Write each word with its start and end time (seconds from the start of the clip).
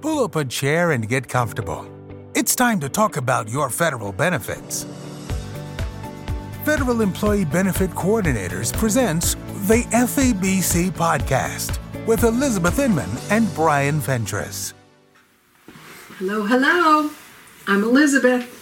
Pull 0.00 0.24
up 0.24 0.34
a 0.34 0.46
chair 0.46 0.92
and 0.92 1.06
get 1.06 1.28
comfortable. 1.28 1.86
It's 2.34 2.56
time 2.56 2.80
to 2.80 2.88
talk 2.88 3.18
about 3.18 3.50
your 3.50 3.68
federal 3.68 4.12
benefits. 4.12 4.86
Federal 6.64 7.02
Employee 7.02 7.44
Benefit 7.44 7.90
Coordinators 7.90 8.72
presents 8.72 9.34
the 9.66 9.84
FEBC 9.92 10.90
podcast 10.92 11.78
with 12.06 12.24
Elizabeth 12.24 12.78
Inman 12.78 13.10
and 13.30 13.54
Bryan 13.54 14.00
Fentress. 14.00 14.72
Hello, 16.16 16.46
hello. 16.46 17.10
I'm 17.66 17.84
Elizabeth 17.84 18.56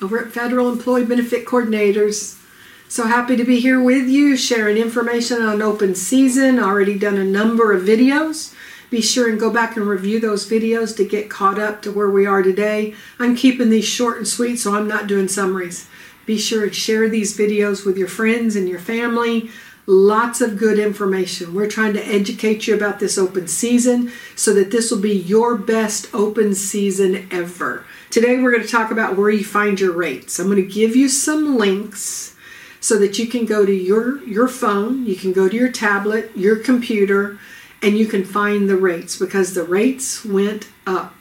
over 0.00 0.20
at 0.20 0.30
Federal 0.30 0.70
Employee 0.70 1.06
Benefit 1.06 1.44
Coordinators. 1.44 2.40
So 2.88 3.08
happy 3.08 3.34
to 3.34 3.42
be 3.42 3.58
here 3.58 3.82
with 3.82 4.06
you, 4.06 4.36
sharing 4.36 4.76
information 4.76 5.42
on 5.42 5.60
open 5.60 5.96
season. 5.96 6.60
Already 6.60 6.96
done 6.96 7.16
a 7.16 7.24
number 7.24 7.72
of 7.72 7.82
videos. 7.82 8.53
Be 8.90 9.00
sure 9.00 9.28
and 9.28 9.40
go 9.40 9.50
back 9.50 9.76
and 9.76 9.86
review 9.86 10.20
those 10.20 10.48
videos 10.48 10.96
to 10.96 11.04
get 11.06 11.30
caught 11.30 11.58
up 11.58 11.82
to 11.82 11.92
where 11.92 12.10
we 12.10 12.26
are 12.26 12.42
today. 12.42 12.94
I'm 13.18 13.36
keeping 13.36 13.70
these 13.70 13.84
short 13.84 14.18
and 14.18 14.28
sweet, 14.28 14.56
so 14.56 14.74
I'm 14.74 14.88
not 14.88 15.06
doing 15.06 15.28
summaries. 15.28 15.88
Be 16.26 16.38
sure 16.38 16.66
to 16.66 16.72
share 16.72 17.08
these 17.08 17.36
videos 17.36 17.84
with 17.84 17.98
your 17.98 18.08
friends 18.08 18.56
and 18.56 18.68
your 18.68 18.78
family. 18.78 19.50
Lots 19.86 20.40
of 20.40 20.56
good 20.56 20.78
information. 20.78 21.54
We're 21.54 21.68
trying 21.68 21.92
to 21.94 22.06
educate 22.06 22.66
you 22.66 22.74
about 22.74 23.00
this 23.00 23.18
open 23.18 23.48
season 23.48 24.10
so 24.34 24.54
that 24.54 24.70
this 24.70 24.90
will 24.90 25.00
be 25.00 25.14
your 25.14 25.56
best 25.56 26.08
open 26.14 26.54
season 26.54 27.28
ever. 27.30 27.84
Today, 28.08 28.40
we're 28.40 28.52
going 28.52 28.62
to 28.62 28.68
talk 28.68 28.90
about 28.90 29.16
where 29.16 29.28
you 29.28 29.44
find 29.44 29.78
your 29.78 29.92
rates. 29.92 30.38
I'm 30.38 30.46
going 30.46 30.56
to 30.56 30.62
give 30.62 30.96
you 30.96 31.08
some 31.08 31.58
links 31.58 32.34
so 32.80 32.98
that 32.98 33.18
you 33.18 33.26
can 33.26 33.44
go 33.44 33.64
to 33.64 33.72
your, 33.72 34.22
your 34.24 34.46
phone, 34.46 35.06
you 35.06 35.16
can 35.16 35.32
go 35.32 35.48
to 35.48 35.56
your 35.56 35.72
tablet, 35.72 36.30
your 36.34 36.56
computer, 36.56 37.38
and 37.84 37.98
you 37.98 38.06
can 38.06 38.24
find 38.24 38.66
the 38.66 38.78
rates 38.78 39.18
because 39.18 39.52
the 39.52 39.62
rates 39.62 40.24
went 40.24 40.68
up. 40.86 41.14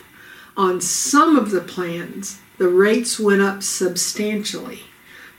On 0.56 0.80
some 0.80 1.36
of 1.36 1.52
the 1.52 1.60
plans, 1.60 2.40
the 2.58 2.70
rates 2.70 3.20
went 3.20 3.42
up 3.42 3.62
substantially. 3.62 4.84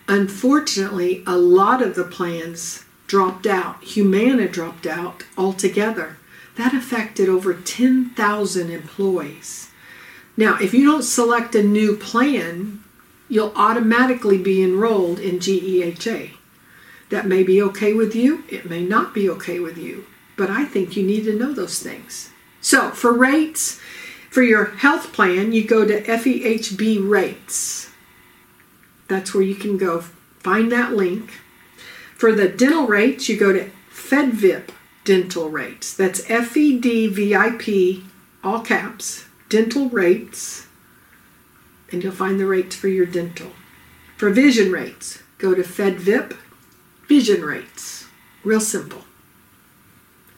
Unfortunately, 0.07 1.23
a 1.27 1.39
lot 1.39 1.81
of 1.81 1.95
the 1.95 2.05
plans 2.05 2.85
dropped 3.07 3.47
out. 3.47 3.83
Humana 3.83 4.47
dropped 4.47 4.87
out 4.87 5.23
altogether. 5.39 6.19
That 6.57 6.75
affected 6.75 7.31
over 7.31 7.55
10,000 7.55 8.71
employees. 8.71 9.71
Now, 10.37 10.59
if 10.61 10.75
you 10.75 10.85
don't 10.85 11.03
select 11.03 11.55
a 11.55 11.63
new 11.63 11.97
plan, 11.97 12.85
you'll 13.31 13.55
automatically 13.57 14.37
be 14.37 14.63
enrolled 14.63 15.21
in 15.21 15.39
GEHA. 15.39 16.33
That 17.09 17.27
may 17.27 17.43
be 17.43 17.63
okay 17.63 17.95
with 17.95 18.15
you, 18.15 18.45
it 18.51 18.69
may 18.69 18.85
not 18.85 19.15
be 19.15 19.31
okay 19.31 19.59
with 19.59 19.79
you, 19.79 20.05
but 20.37 20.51
I 20.51 20.65
think 20.65 20.97
you 20.97 21.03
need 21.03 21.25
to 21.25 21.39
know 21.39 21.53
those 21.53 21.83
things. 21.83 22.31
So, 22.61 22.91
for 22.91 23.13
rates, 23.13 23.81
for 24.31 24.43
your 24.43 24.67
health 24.77 25.13
plan, 25.13 25.53
you 25.53 25.65
go 25.65 25.87
to 25.87 26.03
FEHB 26.03 27.09
rates. 27.09 27.91
That's 29.09 29.35
where 29.35 29.43
you 29.43 29.55
can 29.55 29.77
go 29.77 30.01
find 30.41 30.73
that 30.73 30.93
link. 30.93 31.31
For 32.17 32.33
the 32.33 32.49
dental 32.49 32.87
rates, 32.87 33.29
you 33.29 33.37
go 33.37 33.53
to 33.53 33.71
FEDVIP 33.91 34.71
dental 35.05 35.51
rates. 35.51 35.95
That's 35.95 36.29
F 36.31 36.57
E 36.57 36.79
D 36.79 37.07
V 37.07 37.35
I 37.35 37.51
P, 37.51 38.05
all 38.43 38.61
caps, 38.61 39.27
dental 39.49 39.89
rates. 39.91 40.67
And 41.93 42.03
you'll 42.03 42.13
find 42.13 42.41
the 42.41 42.47
rates 42.47 42.75
for 42.75 42.89
your 42.89 43.07
dental. 43.07 43.53
For 44.17 44.31
vision 44.31 44.73
rates, 44.73 45.23
go 45.39 45.55
to 45.55 45.63
FEDVIP 45.63 46.37
vision 47.07 47.45
rates. 47.45 48.07
Real 48.43 48.61
simple. 48.61 49.05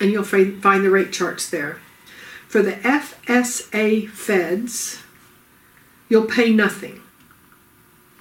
And 0.01 0.11
you'll 0.11 0.25
find 0.25 0.85
the 0.85 0.91
rate 0.91 1.13
charts 1.13 1.49
there. 1.49 1.79
For 2.49 2.63
the 2.63 2.73
FSA 2.73 4.09
feds, 4.09 5.03
you'll 6.09 6.27
pay 6.27 6.53
nothing. 6.53 7.03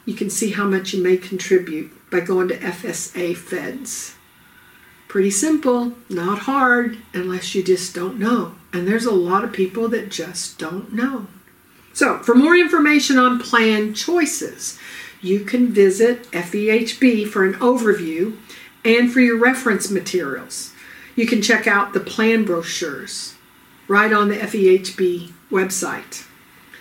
You 0.05 0.13
can 0.13 0.29
see 0.29 0.51
how 0.51 0.65
much 0.67 0.93
you 0.93 1.03
may 1.03 1.17
contribute 1.17 1.91
by 2.09 2.21
going 2.21 2.47
to 2.49 2.57
FSA 2.57 3.35
feds. 3.35 4.15
Pretty 5.07 5.31
simple, 5.31 5.93
not 6.09 6.39
hard, 6.39 6.97
unless 7.13 7.55
you 7.55 7.63
just 7.63 7.95
don't 7.95 8.19
know. 8.19 8.55
And 8.73 8.87
there's 8.87 9.05
a 9.05 9.11
lot 9.11 9.43
of 9.43 9.53
people 9.53 9.87
that 9.89 10.09
just 10.09 10.59
don't 10.59 10.93
know. 10.93 11.27
So, 11.93 12.19
for 12.19 12.35
more 12.35 12.55
information 12.57 13.17
on 13.17 13.39
plan 13.39 13.93
choices, 13.93 14.77
you 15.21 15.39
can 15.39 15.71
visit 15.71 16.29
FEHB 16.31 17.29
for 17.29 17.45
an 17.45 17.53
overview 17.55 18.37
and 18.83 19.11
for 19.11 19.21
your 19.21 19.39
reference 19.39 19.89
materials. 19.89 20.73
You 21.15 21.25
can 21.25 21.41
check 21.41 21.67
out 21.67 21.93
the 21.93 21.99
plan 21.99 22.45
brochures 22.45 23.35
right 23.87 24.11
on 24.11 24.29
the 24.29 24.37
FEHB 24.37 25.31
website. 25.49 26.25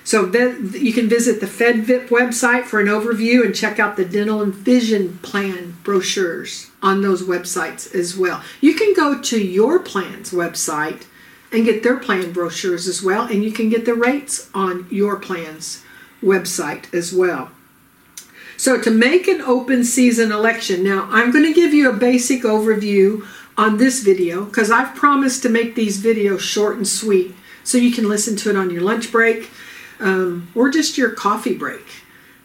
So 0.04 0.26
you 0.26 0.92
can 0.92 1.08
visit 1.08 1.40
the 1.40 1.46
FedVIP 1.46 2.08
website 2.08 2.64
for 2.64 2.78
an 2.78 2.88
overview 2.88 3.42
and 3.44 3.54
check 3.54 3.78
out 3.78 3.96
the 3.96 4.04
dental 4.04 4.42
and 4.42 4.54
vision 4.54 5.18
plan 5.22 5.76
brochures 5.82 6.70
on 6.82 7.00
those 7.00 7.22
websites 7.22 7.94
as 7.94 8.14
well. 8.14 8.42
You 8.60 8.74
can 8.74 8.92
go 8.92 9.18
to 9.22 9.42
your 9.42 9.78
plan's 9.78 10.30
website 10.30 11.04
and 11.50 11.64
get 11.64 11.82
their 11.82 11.96
plan 11.96 12.32
brochures 12.32 12.86
as 12.86 13.02
well, 13.02 13.22
and 13.22 13.42
you 13.42 13.52
can 13.52 13.70
get 13.70 13.86
the 13.86 13.94
rates 13.94 14.50
on 14.52 14.86
your 14.90 15.16
plan's 15.16 15.82
website 16.22 16.92
as 16.92 17.12
well. 17.14 17.50
So 18.56 18.80
to 18.80 18.90
make 18.90 19.26
an 19.26 19.40
open 19.40 19.84
season 19.84 20.32
election, 20.32 20.84
now 20.84 21.08
I'm 21.10 21.30
going 21.30 21.44
to 21.44 21.52
give 21.52 21.72
you 21.72 21.88
a 21.88 21.96
basic 21.96 22.42
overview 22.42 23.26
on 23.56 23.78
this 23.78 24.02
video 24.02 24.44
because 24.44 24.70
I've 24.70 24.94
promised 24.94 25.42
to 25.42 25.48
make 25.48 25.74
these 25.74 26.02
videos 26.02 26.40
short 26.40 26.76
and 26.76 26.86
sweet 26.86 27.34
so 27.62 27.78
you 27.78 27.92
can 27.92 28.08
listen 28.08 28.36
to 28.36 28.50
it 28.50 28.56
on 28.56 28.70
your 28.70 28.82
lunch 28.82 29.10
break 29.10 29.50
um, 30.00 30.48
or 30.54 30.70
just 30.70 30.98
your 30.98 31.10
coffee 31.10 31.56
break. 31.56 31.86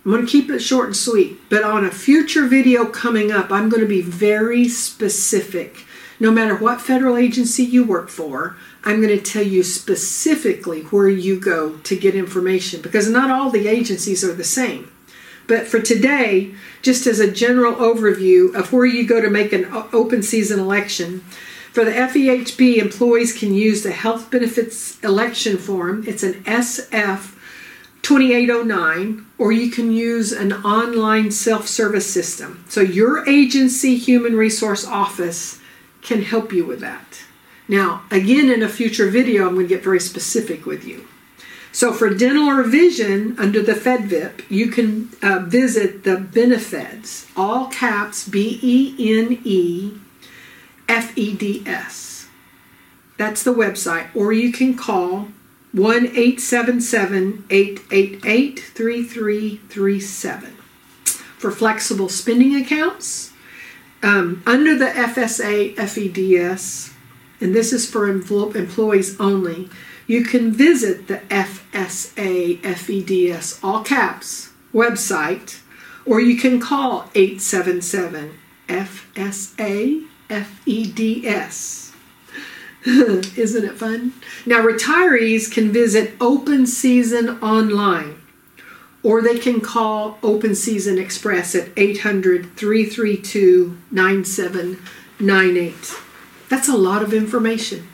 I'm 0.05 0.11
going 0.11 0.25
to 0.25 0.31
keep 0.31 0.49
it 0.49 0.59
short 0.59 0.87
and 0.87 0.95
sweet, 0.95 1.37
but 1.49 1.63
on 1.63 1.83
a 1.83 1.91
future 1.91 2.47
video 2.47 2.85
coming 2.85 3.31
up, 3.31 3.51
I'm 3.51 3.69
going 3.69 3.81
to 3.81 3.87
be 3.87 4.01
very 4.01 4.67
specific. 4.67 5.85
No 6.21 6.31
matter 6.31 6.55
what 6.55 6.81
federal 6.81 7.17
agency 7.17 7.63
you 7.63 7.83
work 7.83 8.09
for, 8.09 8.55
I'm 8.83 9.01
going 9.01 9.17
to 9.17 9.23
tell 9.23 9.43
you 9.43 9.61
specifically 9.61 10.81
where 10.83 11.09
you 11.09 11.39
go 11.39 11.77
to 11.77 11.95
get 11.97 12.15
information 12.15 12.81
because 12.81 13.09
not 13.09 13.29
all 13.29 13.49
the 13.49 13.67
agencies 13.67 14.23
are 14.23 14.33
the 14.33 14.43
same. 14.43 14.91
But 15.49 15.67
for 15.67 15.81
today, 15.81 16.51
just 16.83 17.07
as 17.07 17.19
a 17.19 17.29
general 17.29 17.73
overview 17.73 18.53
of 18.53 18.71
where 18.71 18.85
you 18.85 19.03
go 19.05 19.19
to 19.19 19.31
make 19.31 19.51
an 19.51 19.65
open 19.91 20.21
season 20.21 20.59
election, 20.59 21.21
for 21.73 21.83
the 21.83 21.91
FEHB, 21.91 22.77
employees 22.77 23.35
can 23.35 23.55
use 23.55 23.81
the 23.81 23.91
Health 23.91 24.29
Benefits 24.29 24.99
Election 24.99 25.57
Form. 25.57 26.03
It's 26.07 26.21
an 26.21 26.35
SF 26.43 27.35
2809, 28.03 29.25
or 29.39 29.51
you 29.51 29.71
can 29.71 29.91
use 29.91 30.31
an 30.31 30.53
online 30.53 31.31
self 31.31 31.67
service 31.67 32.11
system. 32.11 32.63
So, 32.69 32.81
your 32.81 33.27
agency 33.27 33.97
human 33.97 34.35
resource 34.35 34.85
office 34.85 35.59
can 36.03 36.21
help 36.21 36.53
you 36.53 36.63
with 36.63 36.79
that. 36.81 37.23
Now, 37.67 38.03
again, 38.11 38.51
in 38.51 38.61
a 38.61 38.69
future 38.69 39.09
video, 39.09 39.47
I'm 39.47 39.55
going 39.55 39.67
to 39.67 39.75
get 39.75 39.83
very 39.83 39.99
specific 39.99 40.67
with 40.67 40.85
you. 40.85 41.07
So, 41.79 41.93
for 41.93 42.13
dental 42.13 42.49
or 42.49 42.61
vision 42.63 43.37
under 43.39 43.61
the 43.61 43.71
FedVIP, 43.71 44.43
you 44.49 44.67
can 44.67 45.11
uh, 45.21 45.39
visit 45.47 46.03
the 46.03 46.17
Benefeds, 46.17 47.25
all 47.37 47.67
caps 47.67 48.27
B 48.27 48.59
E 48.61 49.17
N 49.17 49.39
E 49.45 49.93
F 50.89 51.17
E 51.17 51.33
D 51.33 51.63
S. 51.65 52.27
That's 53.15 53.43
the 53.43 53.53
website, 53.53 54.13
or 54.13 54.33
you 54.33 54.51
can 54.51 54.75
call 54.75 55.29
1 55.71 56.07
877 56.07 57.45
888 57.49 58.59
3337 58.59 60.57
for 61.37 61.49
flexible 61.49 62.09
spending 62.09 62.57
accounts. 62.57 63.31
Um, 64.03 64.43
under 64.45 64.77
the 64.77 64.87
FSA 64.87 65.77
FEDS, 65.77 66.91
and 67.39 67.55
this 67.55 67.71
is 67.71 67.89
for 67.89 68.09
employees 68.09 69.17
only, 69.17 69.69
you 70.09 70.23
can 70.23 70.51
visit 70.51 71.07
the 71.07 71.17
FSA 71.29 72.59
FEDS, 72.63 73.59
all 73.63 73.83
caps, 73.83 74.49
website, 74.73 75.59
or 76.03 76.19
you 76.19 76.35
can 76.35 76.59
call 76.59 77.11
877 77.13 78.33
FSA 78.67 80.07
FEDS. 80.27 81.93
Isn't 83.37 83.65
it 83.65 83.77
fun? 83.77 84.13
Now, 84.47 84.63
retirees 84.63 85.51
can 85.51 85.71
visit 85.71 86.15
Open 86.19 86.65
Season 86.65 87.37
online 87.43 88.19
or 89.03 89.21
they 89.21 89.37
can 89.37 89.61
call 89.61 90.17
Open 90.23 90.55
Season 90.55 90.97
Express 90.97 91.53
at 91.53 91.69
800 91.77 92.57
332 92.57 93.77
9798. 93.91 95.93
That's 96.49 96.67
a 96.67 96.75
lot 96.75 97.03
of 97.03 97.13
information. 97.13 97.87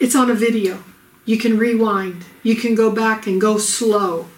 It's 0.00 0.16
on 0.16 0.32
a 0.32 0.34
video. 0.34 0.82
You 1.28 1.36
can 1.36 1.58
rewind, 1.58 2.24
you 2.42 2.56
can 2.56 2.74
go 2.74 2.90
back 2.90 3.26
and 3.26 3.38
go 3.38 3.58
slow. 3.58 4.28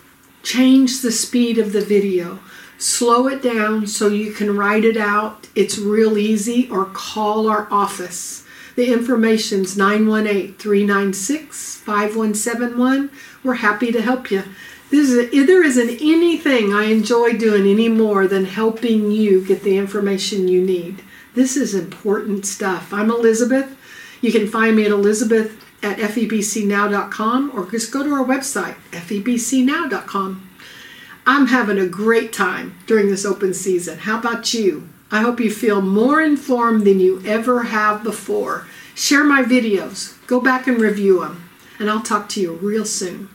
Change 0.43 1.03
the 1.03 1.13
speed 1.13 1.57
of 1.57 1.73
the 1.73 1.81
video. 1.81 2.41
Slow 2.79 3.29
it 3.29 3.41
down 3.41 3.87
so 3.87 4.09
you 4.09 4.33
can 4.33 4.57
write 4.57 4.85
it 4.85 4.97
out. 4.97 5.47
It's 5.55 5.79
real 5.79 6.19
easy, 6.19 6.69
or 6.69 6.87
call 6.87 7.49
our 7.49 7.69
office 7.71 8.45
The 8.75 8.93
information's 8.93 9.77
918 9.77 10.55
396 10.55 11.77
5171. 11.77 13.11
We're 13.45 13.55
happy 13.55 13.93
to 13.93 14.03
help 14.03 14.33
you. 14.33 14.43
Is, 14.91 15.31
there 15.31 15.65
isn't 15.65 15.91
anything 16.01 16.73
I 16.73 16.87
enjoy 16.87 17.35
doing 17.35 17.71
any 17.71 17.89
more 17.89 18.27
than 18.27 18.47
helping 18.47 19.13
you 19.13 19.47
get 19.47 19.63
the 19.63 19.79
information 19.79 20.49
you 20.49 20.61
need. 20.61 21.05
This 21.37 21.57
is 21.57 21.73
important 21.73 22.47
stuff. 22.47 22.93
I'm 22.93 23.13
Elizabeth. 23.13 23.77
You 24.21 24.33
can 24.33 24.49
find 24.49 24.75
me 24.75 24.87
at 24.87 24.91
Elizabeth 24.91 25.70
at 25.83 25.99
febcnow.com 25.99 27.53
or 27.55 27.71
just 27.71 27.93
go 27.93 28.03
to 28.03 28.13
our 28.13 28.25
website, 28.25 28.77
febcnow.com. 28.91 30.51
I'm 31.27 31.47
having 31.47 31.79
a 31.79 31.87
great 31.87 32.33
time 32.33 32.77
during 32.87 33.09
this 33.09 33.25
open 33.25 33.55
season. 33.55 33.99
How 33.99 34.19
about 34.19 34.53
you? 34.53 34.89
I 35.11 35.23
hope 35.23 35.41
you 35.41 35.51
feel 35.51 35.83
more 35.83 36.21
informed 36.21 36.87
than 36.87 37.01
you 37.01 37.23
ever 37.27 37.65
have 37.65 38.03
before. 38.03 38.67
Share 38.95 39.25
my 39.25 39.43
videos, 39.43 40.15
go 40.27 40.41
back 40.41 40.67
and 40.67 40.81
review 40.81 41.21
them, 41.21 41.49
and 41.79 41.91
I'll 41.91 42.03
talk 42.03 42.29
to 42.31 42.41
you 42.41 42.53
real 42.55 42.85
soon. 42.85 43.29